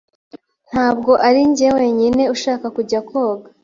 [0.71, 3.47] Ntabwo arinjye wenyine ushaka kujya koga.